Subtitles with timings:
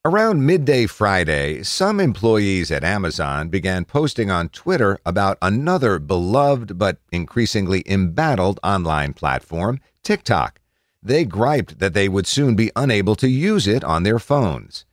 [0.06, 6.98] Around midday Friday, some employees at Amazon began posting on Twitter about another beloved but
[7.10, 10.60] increasingly embattled online platform, TikTok.
[11.02, 14.84] They griped that they would soon be unable to use it on their phones.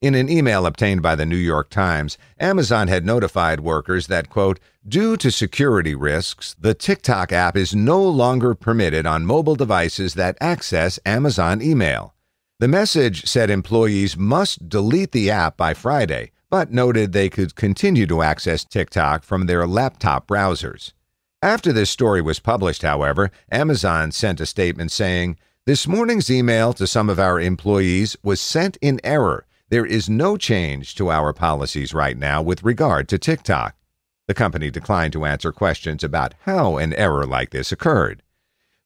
[0.00, 4.58] In an email obtained by the New York Times, Amazon had notified workers that, quote,
[4.84, 10.36] due to security risks, the TikTok app is no longer permitted on mobile devices that
[10.40, 12.15] access Amazon email.
[12.58, 18.06] The message said employees must delete the app by Friday, but noted they could continue
[18.06, 20.94] to access TikTok from their laptop browsers.
[21.42, 25.36] After this story was published, however, Amazon sent a statement saying,
[25.66, 29.44] This morning's email to some of our employees was sent in error.
[29.68, 33.76] There is no change to our policies right now with regard to TikTok.
[34.28, 38.22] The company declined to answer questions about how an error like this occurred.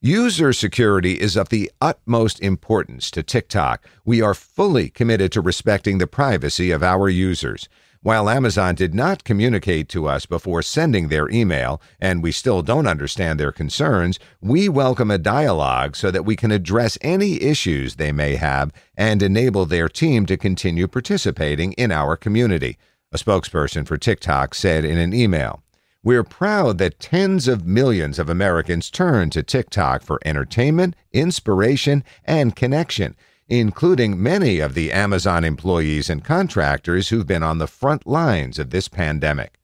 [0.03, 3.87] User security is of the utmost importance to TikTok.
[4.03, 7.69] We are fully committed to respecting the privacy of our users.
[8.01, 12.87] While Amazon did not communicate to us before sending their email, and we still don't
[12.87, 18.11] understand their concerns, we welcome a dialogue so that we can address any issues they
[18.11, 22.79] may have and enable their team to continue participating in our community,
[23.13, 25.63] a spokesperson for TikTok said in an email.
[26.03, 32.57] We're proud that tens of millions of Americans turn to TikTok for entertainment, inspiration, and
[32.57, 33.17] connection,
[33.49, 38.71] including many of the Amazon employees and contractors who've been on the front lines of
[38.71, 39.59] this pandemic.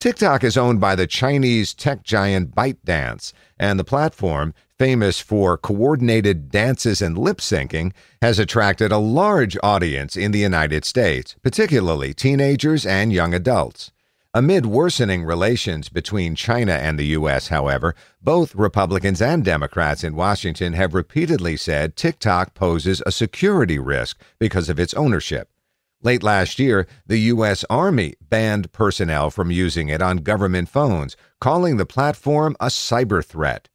[0.00, 6.50] TikTok is owned by the Chinese tech giant ByteDance, and the platform, famous for coordinated
[6.50, 12.84] dances and lip syncing, has attracted a large audience in the United States, particularly teenagers
[12.84, 13.92] and young adults.
[14.34, 20.72] Amid worsening relations between China and the U.S., however, both Republicans and Democrats in Washington
[20.72, 25.50] have repeatedly said TikTok poses a security risk because of its ownership.
[26.02, 27.62] Late last year, the U.S.
[27.68, 33.68] Army banned personnel from using it on government phones, calling the platform a cyber threat.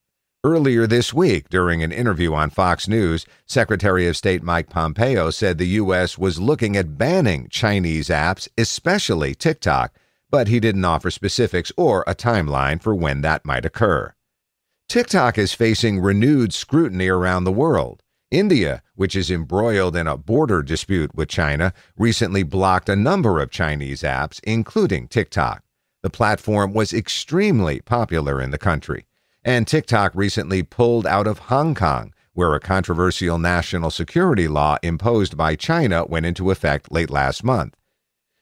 [0.44, 5.60] Earlier this week, during an interview on Fox News, Secretary of State Mike Pompeo said
[5.60, 6.18] the U.S.
[6.18, 9.94] was looking at banning Chinese apps, especially TikTok
[10.30, 14.14] but he didn't offer specifics or a timeline for when that might occur.
[14.90, 18.04] TikTok is facing renewed scrutiny around the world.
[18.32, 23.52] India, which is embroiled in a border dispute with China, recently blocked a number of
[23.52, 25.64] Chinese apps, including TikTok.
[26.04, 29.06] The platform was extremely popular in the country.
[29.44, 35.36] And TikTok recently pulled out of Hong Kong, where a controversial national security law imposed
[35.38, 37.76] by China went into effect late last month.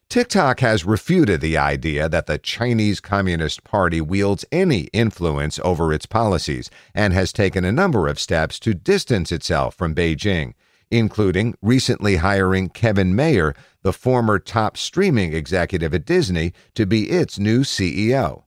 [0.10, 6.06] TikTok has refuted the idea that the Chinese Communist Party wields any influence over its
[6.06, 10.54] policies and has taken a number of steps to distance itself from Beijing,
[10.92, 17.40] including recently hiring Kevin Mayer, the former top streaming executive at Disney, to be its
[17.40, 18.44] new CEO.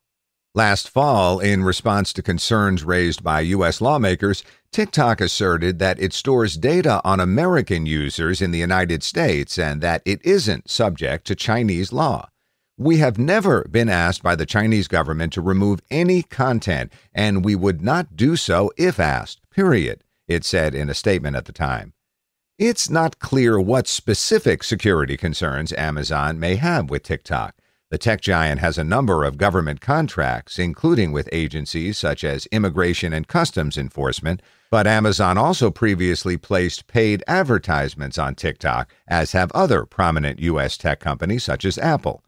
[0.55, 3.81] Last fall, in response to concerns raised by U.S.
[3.81, 9.81] lawmakers, TikTok asserted that it stores data on American users in the United States and
[9.81, 12.29] that it isn't subject to Chinese law.
[12.77, 17.57] We have never been asked by the Chinese government to remove any content, and we
[17.57, 21.95] would not do so if asked, period, it said in a statement at the time.
[22.59, 27.57] It's not clear what specific security concerns Amazon may have with TikTok.
[27.91, 33.15] The tech giant has a number of government contracts, including with agencies such as Immigration
[33.15, 39.87] and Customs Enforcement, but Amazon also previously placed paid advertisements on TikTok, as have other
[39.87, 40.77] prominent U.S.
[40.77, 42.23] tech companies such as Apple.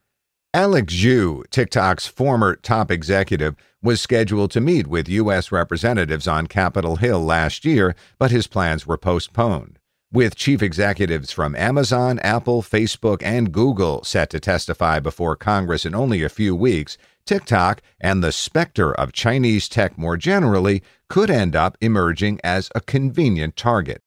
[0.54, 5.52] Alex Zhu, TikTok's former top executive, was scheduled to meet with U.S.
[5.52, 9.80] representatives on Capitol Hill last year, but his plans were postponed.
[10.12, 15.94] With chief executives from Amazon, Apple, Facebook, and Google set to testify before Congress in
[15.94, 21.54] only a few weeks, TikTok and the specter of Chinese tech more generally could end
[21.54, 24.02] up emerging as a convenient target.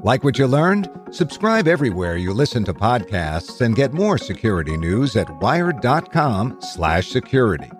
[0.00, 0.88] Like what you learned?
[1.10, 7.70] Subscribe everywhere you listen to podcasts and get more security news at wired.com/security.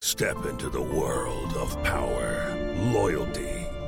[0.00, 2.58] Step into the world of power,
[2.92, 3.51] loyalty,